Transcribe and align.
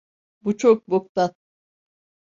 Bu 0.41 0.57
çok 0.57 0.89
boktan. 0.89 1.33